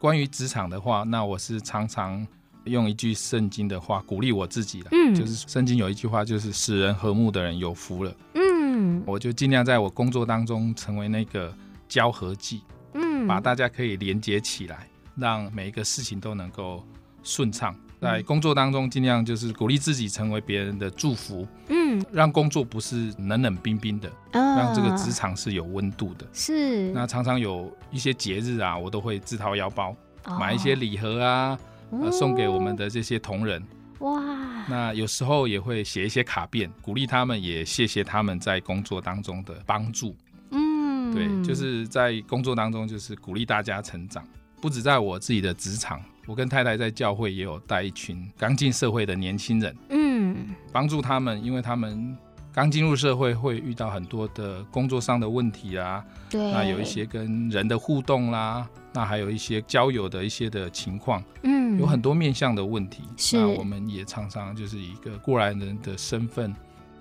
[0.00, 2.26] 关于职场的话，那我是常常。
[2.64, 11.52] 用一句圣经的话鼓励我自己的，嗯，就是圣经有一句话，就是使人和睦的人有福了，嗯，我就尽量在我工作当中成为那个
[11.88, 12.60] 交合剂，
[12.92, 14.86] 嗯，把大家可以连接起来，
[15.16, 16.84] 让每一个事情都能够
[17.22, 17.74] 顺畅。
[18.00, 26.26] 在工作当中尽量就是鼓励自己成为别人的祝福，嗯，让工作不是冷冷冰冰的，哦，让这个职场是有温度的。
[26.32, 31.58] 是，那常常有一些节日啊，我都会自掏腰包，哦，买一些礼盒啊。
[31.92, 33.60] 呃，送给我们的这些同仁，
[33.98, 34.22] 哇，
[34.68, 40.16] 那有时候也会写一些卡片，鼓励他们，也谢谢他们在工作当中的帮助。
[40.52, 44.24] 嗯，对，就是在工作当中，就是鼓励大家成长。
[44.60, 46.00] 不止在我自己的职场，
[46.30, 52.16] 我跟太太在教会也有带一群刚进社会的年轻人，嗯，帮助他们，因为他们
[52.52, 63.02] 刚进入社会会遇到很多的工作上的问题啊，对，那有一些跟人的互动啦，那还有一些交友的一些的情况，嗯，有很多面向的问题。
[63.16, 66.54] 是，那我们也常常就是以一个过来人的身份，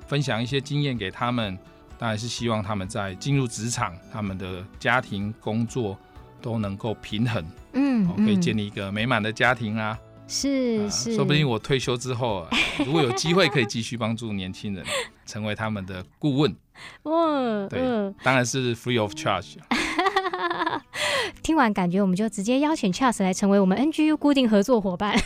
[0.07, 1.55] 分享一些经验给他们，
[1.99, 5.95] 当然是希望他们在进入职场，他们的家庭工作
[6.41, 9.97] 都能够平衡，嗯，可以建立一个美满的家庭啊。
[10.27, 12.47] 是是，说不定我退休之后，
[12.85, 14.85] 如果有机会可以继续帮助年轻人，
[15.25, 16.55] 成为他们的顾问，
[17.03, 17.79] 哇， 对，
[18.23, 19.55] 当然是 free of charge。
[21.41, 25.19] 听完感觉我们就直接邀请 Charles 来成为我们 NGU 固定合作伙伴。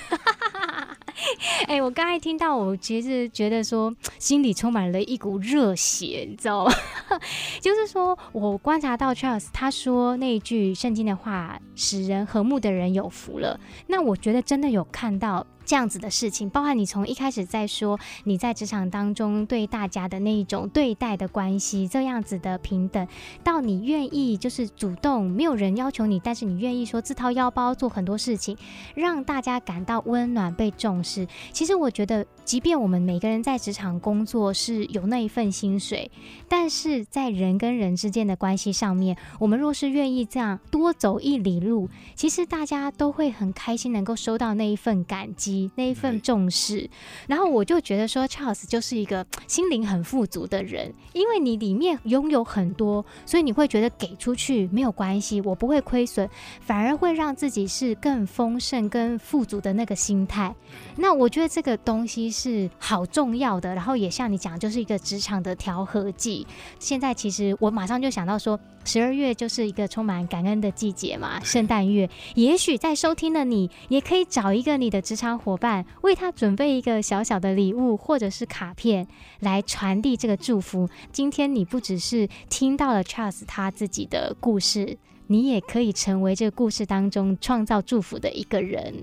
[1.67, 6.73] 哎、欸，我刚才听到，我其实觉得说，心里充满了一股热血，你知道吗？
[7.62, 15.45] 就是说我观察到 Charles 他说那一句圣经的话：“使人和睦的人有福了。”那我觉得真的有看到。
[15.65, 23.08] 这样子的事情，包含你从一开始在说你在职场当中对大家的那一种对待的关系，这样子的平等，
[23.45, 28.58] 到你愿意就是主动，没有人要求你，但是你愿意说自掏腰包做很多事情，
[28.93, 31.26] 让大家感到温暖被重视。
[31.54, 36.12] 其实我觉得，即便我们每个人在职场工作是有那一份薪水，
[36.49, 45.72] 但是在人跟人之间的关系上面，我们若是愿意这样多走一里路，其实大家都会很开心能够收到那一份感激。
[45.76, 46.89] 那一份重视，
[47.28, 56.30] 然后我就觉得说，Charles 就是一个心灵很富足的人，因为你里面拥有很多，所以你会觉得给出去没有关系，我不会亏损，
[56.62, 60.54] 反而会让自己是更丰盛、更富足的那个心态。
[60.98, 66.46] 那我觉得这个东西是好重要的，然后也像你讲，就是一个职场的调和剂。
[66.84, 79.08] 现在其实我马上就想到说，十二月就是一个充满感恩的季节嘛，圣诞月，也许在收听的你，也可以找一个你的职场伙伴，为他准备一个小小的礼物或者是卡片，
[79.39, 80.89] 来传递这个祝福。
[81.13, 84.98] 今天你不只是听到了 Charles 他自己的故事。
[85.27, 88.93] 你也可以成为这个故事当中创造祝福的一个人。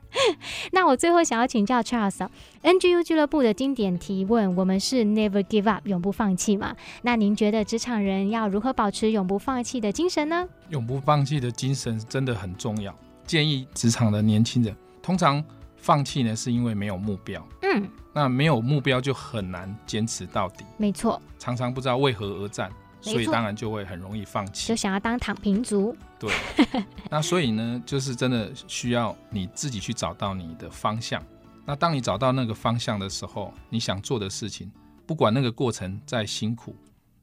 [0.72, 6.74] 那我最后想要请教 Charles，NGU 俱乐部的经典提问，我们是 Never Give Up，永不放弃嘛？
[7.02, 10.48] 那您觉得职场人要如何保持永不放弃的精神呢？
[10.70, 12.94] 永不放弃的精神真的很重要。
[13.26, 15.42] 建议职场的年轻人，通常
[15.76, 17.46] 放弃呢是因为没有目标。
[17.62, 20.64] 嗯，那没有目标就很难坚持到底。
[20.76, 22.70] 没错，常常不知道为何而战。
[23.12, 25.96] 所以当然就会很容易放弃，就想要当躺平族。
[26.18, 26.30] 对，
[27.10, 31.22] 那所以呢，就是真的需要你自己去找到你的方向。
[31.64, 34.70] 那当你找到那个方向的时候，你想做的事情，
[35.06, 36.74] 不管那个过程再辛苦，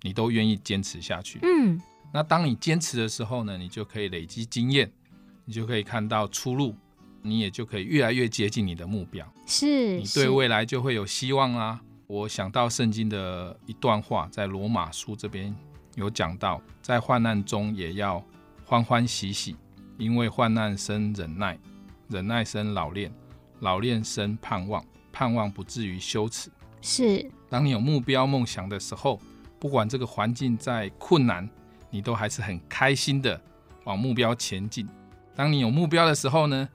[0.02, 1.40] 你都愿意坚持下去。
[1.44, 1.82] 嗯，
[2.14, 4.92] 那当你坚持的时候呢，你就可以累积经验，
[5.46, 6.76] 你就可以看到出路，
[7.22, 9.26] 你也就可以越来越接近你的目标。
[9.48, 11.82] 是，你对未来就会有希望啊。
[12.06, 15.56] 我想到圣经的一段话，在罗马书这边。
[15.96, 18.24] 有讲到，在患难中也要
[18.66, 19.56] 欢欢喜喜，
[19.98, 21.58] 因为患难生忍耐，
[22.10, 23.12] 忍耐生老练，
[23.60, 26.50] 老练生盼望，盼望不至于羞耻。
[26.82, 29.20] 是，当你有目标梦想的时候，
[29.60, 31.48] 不管这个环境再困难，
[31.90, 33.40] 你都还是很开心的
[33.86, 34.88] 往目标前进。
[35.36, 36.68] 当你有目标的时候呢，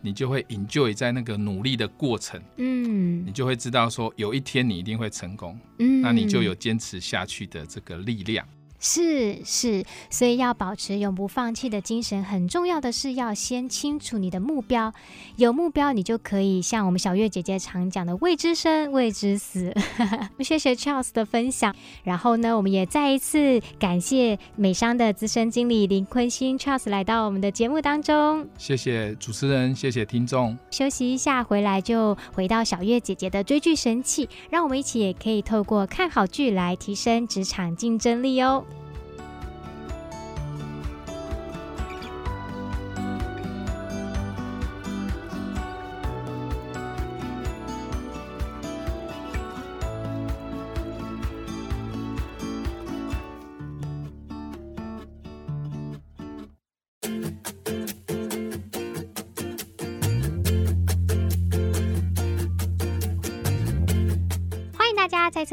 [0.00, 8.46] 你就会 enjoy 在那个努力的过程，嗯，你就会知道说有一天你一定会成功，嗯，那你就有坚持下去的这个力量。
[8.78, 14.92] 是是，所以要保持永不放弃的精神，很重要的是要先清楚你的目标。
[15.36, 19.74] 有目标，你就可以像我们小月姐姐常讲的“未知生，未知死”。
[20.40, 21.74] 谢谢 Charles 的分享。
[22.04, 28.46] 然后呢，我们也再一次感谢美商的资深经理林坤兴 Charles 来到我们的节目当中。
[28.58, 30.56] 谢谢主持人，谢谢听众。
[30.70, 38.64] 休息一下，回来就回到小月姐姐的追剧神器，让我们一起也可以透过看好剧来提升职场竞争力哦。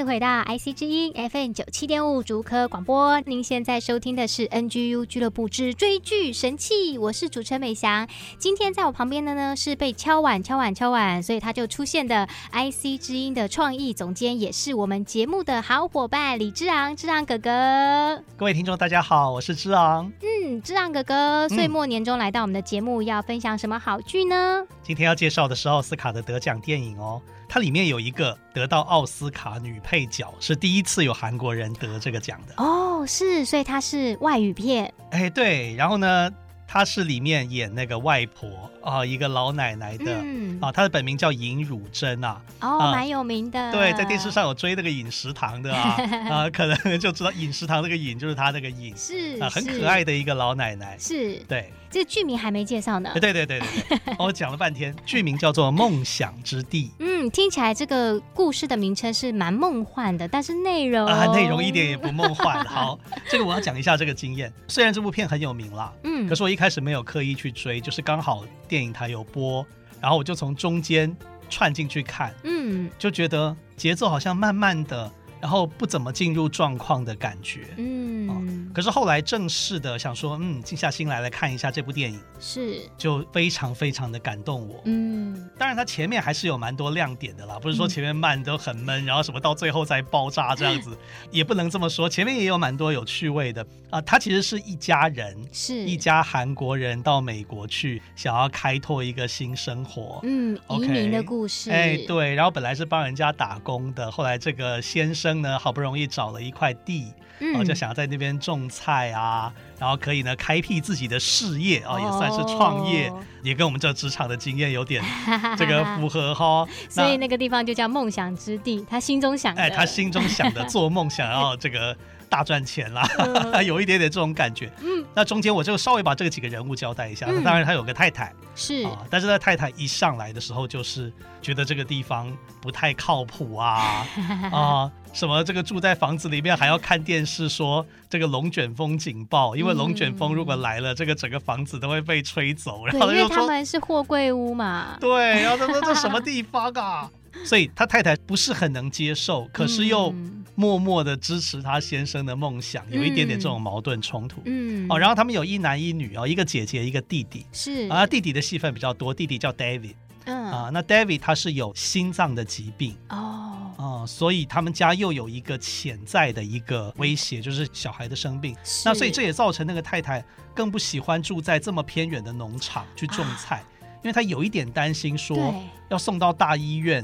[0.03, 8.05] 次回到 IC 之音 FM 九七点五竹科广播，您现在收听的是 NGU 俱乐部之追剧神器，我是主持人美翔。
[8.37, 18.21] 今天在我旁边的呢是被敲碗敲碗敲碗，所以他就出现的 IC 之音的创意总监，也是我们节目的好伙伴李之昂，之昂哥哥。
[18.35, 20.11] 各位听众大家好，我是之昂。
[20.21, 24.65] 嗯，之昂哥哥，岁末年终来到我们的节目，要分享什么好剧呢？
[24.83, 27.21] 今天要介绍的是奥斯卡的得奖电影哦。
[27.53, 32.55] 它里面有一个得到奥斯卡女配角，是第一次有韩国人得这个奖的。
[32.57, 34.91] 哦，是，所以它是外语片。
[35.11, 36.31] 哎，对，然后呢，
[36.67, 38.49] 她是里面演那个外婆
[38.81, 42.41] 啊、呃，一个老奶奶的、嗯、啊，她的本名叫尹汝贞啊。
[42.61, 43.71] 哦，啊、蛮有名的。
[43.71, 45.95] 对，在电视上有追那个尹食堂的啊
[46.31, 50.97] 啊，可能就知道尹食堂那个尹就是她那个尹，是啊，很可爱的一个老奶奶。
[50.99, 51.71] 是，对。
[51.93, 53.11] 这个剧名还没介绍呢。
[53.13, 56.85] 对对对对对，我讲了半天， 剧名叫做《梦想之地》。
[56.97, 62.61] 嗯，听起来这个故事的名称是蛮梦幻的，但是内容啊，内容一点也不梦幻。
[62.65, 64.51] 好，这个我要讲一下这个经验。
[64.67, 69.63] 虽然这部片很有名啦，嗯，可是我一开始没有刻意去追，就是刚好电影台有播，
[70.01, 71.15] 然后我就从中间
[71.47, 75.11] 串进去看，嗯，就觉得节奏好像慢慢的。
[75.43, 90.97] 然后不怎么进入状况的感觉，嗯、哦，可是后来正式的想说，嗯，静下心来来看一下这部电影，是，就非常非常的感动我，嗯，当然它前面还是有蛮多亮点的啦，不是说前面慢都很闷，嗯、然后什么到最后再爆炸这样子，
[91.29, 95.75] 也不能这么说，前面也有蛮多有趣味的啊，它其实是一家人，是。
[95.75, 105.32] 一家韩国人到美国去想要开拓一个新生活，嗯，移民的故事，哎，对，然后本来是帮人家打工的，后来这个先生。
[105.41, 113.11] 呢，好不容易找了一块地，然后就想要在那边种菜啊，然后可以呢开辟自己的事业啊，也算是创业，
[113.41, 115.03] 也跟我们这职场的经验有点
[115.57, 116.67] 这个符合哈。
[116.89, 121.95] 所以那个地方就叫梦想之地，他心中想，哎，他心中想的做梦想要这个
[122.29, 123.07] 大赚钱啦，
[123.65, 124.71] 有一点点这种感觉。
[124.81, 127.27] 嗯，那中间我就稍微把这个几个人物交代一下。
[127.29, 131.11] 那当然他有个太太，是啊，但是他太太一上来的时候就是
[131.41, 134.07] 觉得这个地方不太靠谱啊
[134.51, 134.91] 啊。
[135.13, 135.43] 什么？
[135.43, 142.85] 这个住在房子里面还要看电视，说这个龙卷风警报，因为龙卷风如果来了，嗯、这个整个房子都会被吹走。
[142.85, 144.97] 然后因为他们是货柜屋嘛。
[144.99, 147.09] 对，然后他说这什么地方啊？
[147.45, 150.13] 所以他太太不是很能接受，可是又
[150.53, 154.41] 默默的支持他先生的梦想，嗯、有一点点这种矛盾冲突。
[154.45, 154.85] 嗯。
[154.89, 157.45] 哦，然后他们有一男一女哦，一个姐姐，一个弟弟。
[157.51, 157.87] 是。
[157.89, 159.95] 啊，弟弟的戏份比较多，弟弟叫 David。
[160.25, 160.45] 嗯。
[160.51, 162.95] 啊，那 David 他是有心脏的疾病。
[163.09, 163.49] 哦。
[163.75, 168.55] 哦，所以他们家又有一个潜在的一个威胁，就是小孩的生病。
[168.85, 173.65] 那所以这也造成那个太太更不喜欢住在这么偏远的农场去种菜，啊、
[174.01, 175.53] 因为她有一点担心说
[175.89, 177.03] 要送到大医院，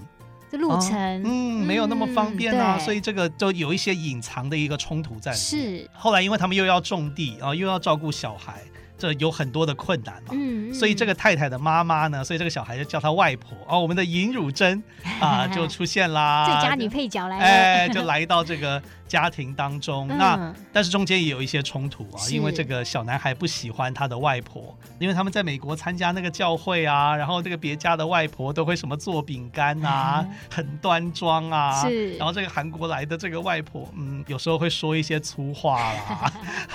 [0.49, 5.34] 这路程、啊、嗯没有那么方便啊，嗯、所以这个就有一些隐藏的一个冲突在。
[5.34, 8.61] 是后来因为他们又要种地啊，又要照顾小孩。
[9.00, 13.58] 这有很多的困难嘛，嗯嗯、所以这个太太的妈妈呢，所以这个小孩就叫她外婆。
[13.68, 14.84] 哦，我们的尹汝贞
[15.20, 18.80] 啊 就出现啦，最佳女配角来了，哎，就来到这个。
[19.10, 36.32] 家庭当中，那但是中间也有一些冲突啊，因为这个小男孩不喜欢他的外婆，因为他们在美国参加那个教会啊，然后这个别家的外婆都会什么做饼干啊，嗯、很端庄啊，是，然后这个韩国来的这个外婆，嗯，有时候会说一些粗话啦，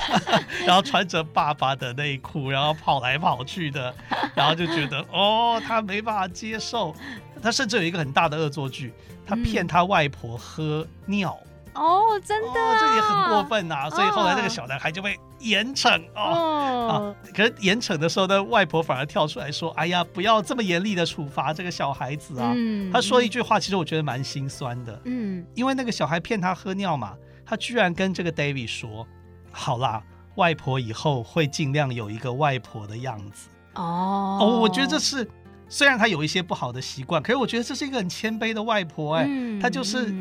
[0.67, 3.95] 然后穿着爸爸的内裤，然后跑来跑去的，
[4.35, 6.93] 然后就觉得 哦，他没办法接受，
[7.41, 8.93] 他甚至有一个很大的恶作剧，
[9.25, 11.39] 他骗他外婆喝尿。
[11.75, 16.95] 哦，真的、啊哦，这也很过分呐、啊，所以后来那个小男孩就被严惩哦，哦啊。
[17.35, 22.53] 可是严惩的时候呢，外婆反而跳出来说：“哎呀，不要这么严厉的处罚这个小孩子啊。
[22.55, 25.01] 嗯”他说一句话，其实我觉得蛮心酸的。
[25.05, 27.15] 嗯，因为那个小孩骗他喝尿嘛，
[27.45, 29.07] 他居然跟这个 David 说
[29.51, 30.01] ：“好啦，
[30.37, 35.29] 外婆以后会尽量有一个外婆的样子。”哦哦，我觉得这是
[35.69, 40.15] 虽然他有一些不好的习惯，可是我觉得这是一个很谦卑的外婆哎，嗯、他就是。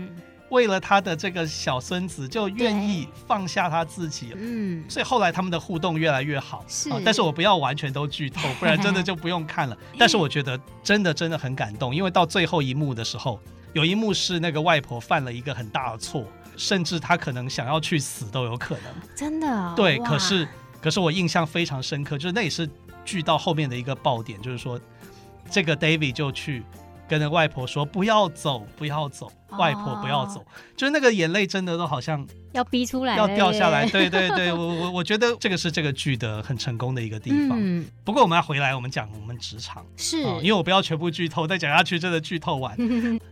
[0.53, 7.01] 为了他的这个小孙子，就愿意放下他自己，嗯，所以后来他们的互动越来越好，是、啊。
[7.03, 9.75] 但是我不要完全都剧透， 不然真的就不用看了。
[9.97, 13.39] 但是我觉得真的真的很感动，因为到最后一幕的时候，
[13.73, 16.23] 有一幕是那个外婆犯了一个很大的错，
[16.55, 19.73] 甚至她可能想要去死都有可能，真的。
[19.75, 20.47] 对，可是
[20.79, 22.69] 可是我印象非常深刻，就是那也是
[23.03, 24.79] 剧到后面的一个爆点，就是说
[25.49, 26.63] 这个 David 就去。
[27.07, 30.45] 跟着外婆说不要走，不要走，外婆不要走，哦、
[30.75, 33.85] 就是那个眼泪真的都好像要逼出来，要掉下来。
[33.87, 37.57] 对对对，我我我觉得这个是这个剧的很成功的一个地方。
[37.59, 42.75] 嗯、不过我们要回来，我们讲我们职场是、哦，因为我不要全部剧透，再讲下去真的剧透完。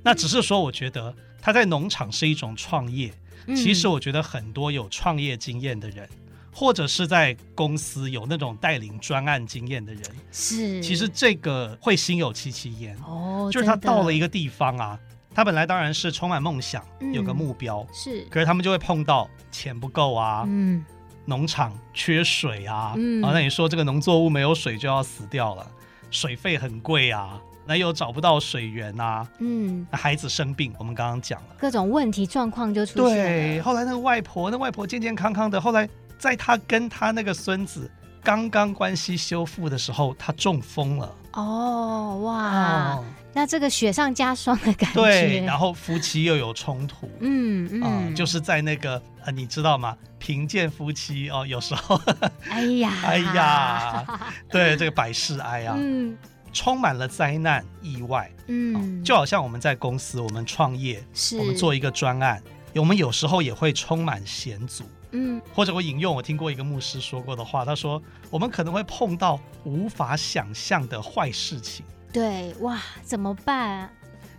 [0.04, 3.12] 那只是说，我觉得他在农场是一种创业。
[3.48, 6.08] 嗯、其实我觉得很多有创业经验的人。
[6.54, 12.98] 或者是在公司有那种带领专案经验的人，是，其实这个会心有戚戚焉。
[13.08, 13.50] 哦。
[13.52, 15.00] 就是他到了一个地方啊，
[15.34, 20.86] 他本来当然是充满梦想，嗯、有个目标是，可是他们就会碰到钱不够啊，嗯，
[21.26, 25.66] 农场缺水啊，嗯，啊，那你说这个农作物没有水就要死掉了，
[26.12, 31.56] 水费很贵啊，那又找不到水源啊，嗯，那孩子生病，我们刚刚讲了。
[31.58, 33.24] 各种问题状况就出现了。
[33.24, 35.88] 对，后来那个外婆，那外婆健健康康的，后来
[36.22, 37.90] 在他跟他那个孙子
[38.24, 41.16] 刚刚关系修复的时候，他中风了。
[41.34, 45.02] 哦，哇，哦、那这个雪上加霜的感觉。
[45.02, 49.98] 对，然后夫妻又有冲突，嗯嗯、呃，就是在那个呃，你知道吗？
[50.20, 52.00] 贫贱夫妻哦，有时候，
[52.48, 54.06] 哎呀，哎呀，
[54.48, 55.74] 对，这个百事哀啊。
[55.76, 56.16] 嗯。
[56.54, 61.40] 充满了灾难意外，嗯，就好像我们在公司，我们创业，是。
[61.40, 62.44] 我们做一个专案，
[62.76, 73.92] 我们有时候也会充满险阻，嗯，或者我引用我听过一个牧师说过的话，他说我们可能会碰到无法想象的坏事情，对，哇，怎么办啊？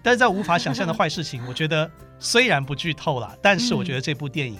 [0.03, 4.59] 但是在无法想象的坏事情，我觉得虽然不剧透了，但是我觉得这部电影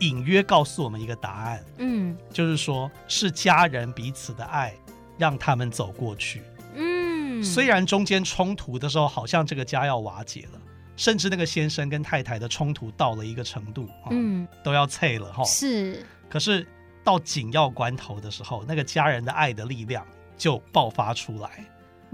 [0.00, 4.74] 隐约告诉我们一个答案，嗯，就是说是家人彼此的爱
[5.16, 6.42] 让他们走过去。
[6.74, 7.42] 嗯。
[7.44, 10.60] 虽然中间冲突的时候，好像这个家要瓦解了，
[10.96, 15.44] 甚至那个先生跟太太的冲突到了一个程度，嗯，都要脆了哈。
[15.44, 16.66] 是，可是
[17.04, 21.64] 到紧要关头的时候，那个家人的爱的力量就爆发出来。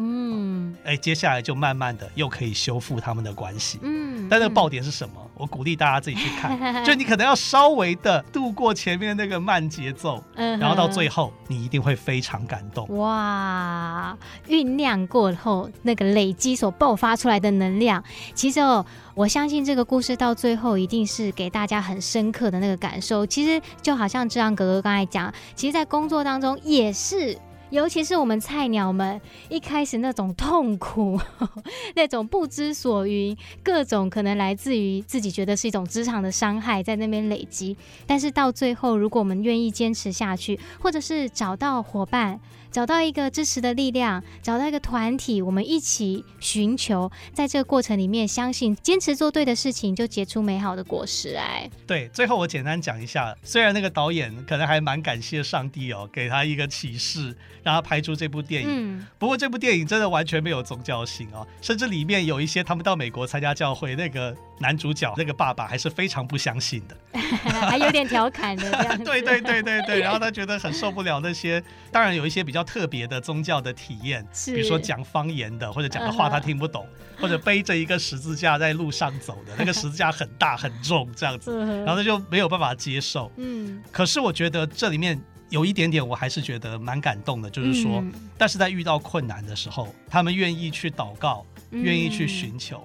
[0.05, 3.79] 嗯，哎，接下来就慢慢的又可以修复他们的关系。
[3.83, 5.15] 嗯，但那个爆点是什么？
[5.35, 12.87] 我鼓励大家自己去看， 就你可能要稍微的度过前面那个慢节奏，嗯然后到最后你一定会非常感动。
[12.97, 14.17] 哇，
[14.49, 18.03] 酝酿过后那个累积所爆发出来的能量，
[18.35, 18.85] 其实哦，
[19.15, 23.27] 我相信这个故事到最后一定是给大家很深刻的那个感受。
[23.27, 27.37] 其实就好像志昂哥哥刚才讲，其实，在工作当中也是。
[27.73, 29.19] 尤其是我们菜鸟们
[29.49, 31.19] 一开始那种痛苦，
[31.97, 37.75] 那种不知所云，各种可能来自于自己觉得是一种职场的伤害在那边累积。
[38.07, 42.39] 但是到最后，如果我们愿意坚持下去，或者是找到伙伴，
[42.71, 51.71] 找到一个支持的力量，找到一个团体，我们一起寻求，在这个过程里面，相信坚持做对的事情，就结出美好的果实来。
[51.87, 58.69] 对，最后我简单讲一下，虽然那个导演可能还蛮感谢上帝哦，给他一个启示，让他拍出这部电影。
[58.71, 59.07] 嗯。
[59.19, 66.97] 不过这部电影真的完全没有宗教性哦，甚至里面有一些他们到美国参加教会，那个男主角那个爸爸还是非常不相信的，
[67.69, 69.05] 还有点调侃的样子。
[69.05, 72.63] 对对对对对，然后他觉得很受不了那些，当然有一些比较。
[72.73, 76.87] 特别的宗教的体验，比如说讲方言的，或者讲的话他听不懂，
[77.21, 81.55] 或者背着一个十字架在路上走的，那个十字架很大很重这样子，
[81.85, 83.31] 然后他就没有办法接受。
[83.37, 85.21] 嗯，可是我觉得这里面
[85.53, 88.03] 有一点点，我还是觉得蛮感动的，就是说，
[88.39, 92.83] 但是在遇到困难的时候，他们愿意去祷告，愿意去寻求，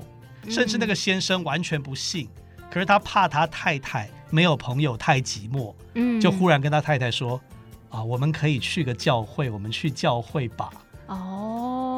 [0.50, 2.28] 甚至那个先生完全不信，
[2.70, 7.40] 可是他怕他太太没有朋友太寂寞，嗯，就忽然跟他太太说。
[7.90, 10.70] 啊，我们可以去个教会，我们去教会吧。
[11.08, 11.57] 哦，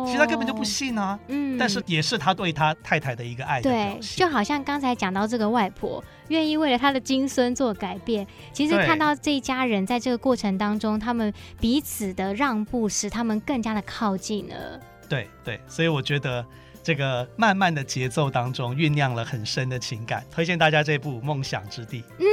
[0.09, 1.17] 其实他根本就不信啊。
[1.27, 3.69] 嗯，但是也是他对他太太的一个爱的。
[3.69, 14.79] 对，就好像刚才讲到这个外婆愿意为了他的金孙做改变，其实看到这一家人在这个过程当中，他们彼此的让步，使他们更加的靠近了。
[15.07, 16.45] 对对，所以我觉得。
[16.81, 22.01] 这个慢慢的节奏当中酝酿了很深的情感，推荐大家这部《梦想之地》。
[22.17, 22.25] 嗯，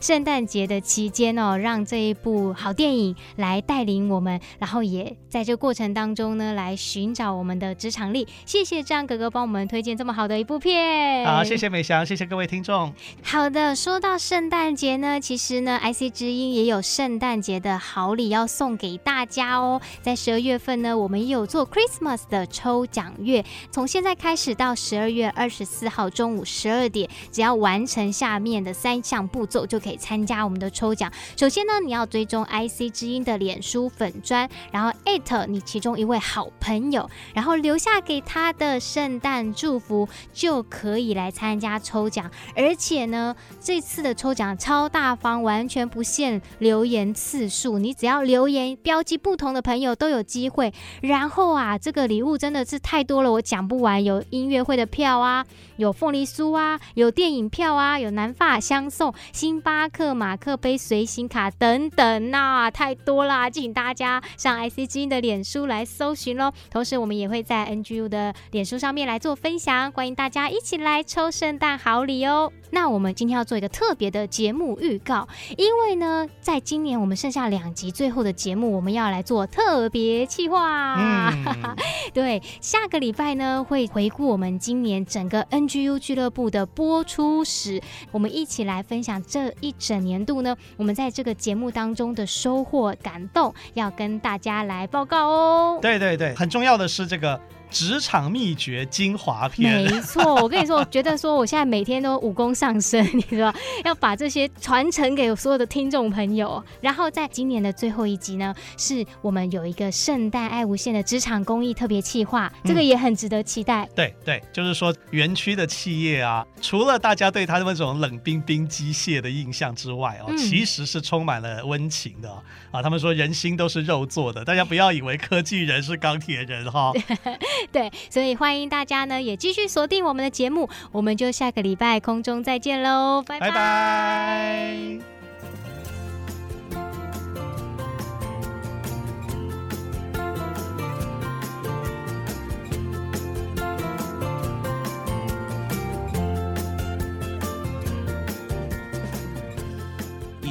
[0.00, 8.26] 圣诞节的期间哦，让这一部好电影来带领我们，然后也在这个过程当中呢，来寻找我们的职场力。
[8.46, 11.26] 谢谢张哥哥帮我们推荐这么好的一部片。
[11.26, 12.92] 好，谢谢美翔，谢谢各位听众。
[13.22, 19.80] 好的，说到圣诞节呢，其实呢，IC 之音也有圣诞节的好礼要送给大家哦。
[20.02, 23.44] 在十二月份呢，我们也有做 Christmas 的抽奖月。
[23.70, 31.10] 从现在开始到十二月二十四号中午十二点，只要完成下面的三项步骤，就可以参加我们的抽奖。
[31.36, 42.30] 首先呢，你要追踪 IC 之音的脸书粉砖，然后艾特你其中一位好朋友，然后留下给他的圣诞祝福，就可以来参加抽奖。
[42.54, 50.72] 而且呢，这次的抽奖超大方，完全不限留言次数，你只要留言标记不同的朋友都有机会。
[51.00, 53.64] 然后啊，这个礼物真的是太多了，我讲。
[53.64, 63.50] 不完，有音乐会的票啊，有凤梨酥啊，有电影票啊，有南发相送、星巴克马克杯随行卡等等呐、啊，太多啦！
[63.50, 66.52] 请大家上 IC 之音的脸书来搜寻喽。
[66.70, 72.52] 同时，我们也会在 NGU 的脸书上面来做分享，欢迎大家一起来抽圣诞好礼哦。
[72.74, 80.96] 那我们今天要做一个特别的节目预告，因为呢，在今年我们剩下两集最后的节目，我们要来做特别企划。
[80.98, 81.76] 嗯、
[82.12, 83.64] 对，下个礼拜呢。
[83.68, 95.78] 会回顾我们今年整个 NGU 俱乐部的播出史，我们一起来分享这一整年度呢，我们在这个节目当中的收获、感动，要跟大家来报告哦。
[95.80, 97.40] 对对对，很重要的是这个。
[97.74, 99.84] 职场秘诀精华篇。
[99.84, 103.52] 没错，我跟你说，我觉得说我现在每天都武功上升，你知道，
[103.84, 106.64] 要把这些传承给所有的听众朋友。
[106.80, 113.84] 然后在今年的最后一集呢，是我们有一个圣诞爱无限的职场公益特别企划，这个也很值得期待。
[113.86, 122.30] 嗯、对对，就是说园区的企业啊，除了大家对他们这种冷冰冰机械的印象之外哦，嗯、其实是充满了温情的
[122.70, 122.80] 啊。
[122.80, 126.92] 他们说人心都是肉做的，大家不要以为科技人是钢铁人哈。
[127.72, 133.48] 对，所以欢迎大家呢也继续锁定我们的节目，我们就下个礼拜空中再见喽，拜拜。
[133.48, 135.14] 拜拜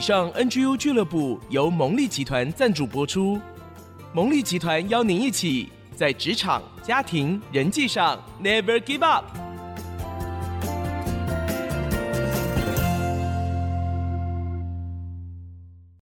[0.03, 3.39] 上 NGU 俱乐部由蒙利集团赞助播出，
[4.11, 9.52] 蒙利集团邀您一起在职场、家庭、人际上 Never Give Up。